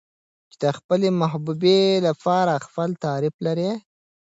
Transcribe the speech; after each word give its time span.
چې 0.49 0.57
د 0.63 0.65
خپلې 0.77 1.07
محبوبې 1.21 1.79
لپاره 2.07 2.63
خپل 2.65 2.89
تعريف 3.03 3.35
لري. 3.45 3.71